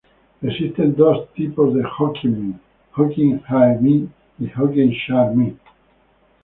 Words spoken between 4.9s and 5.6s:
char mee.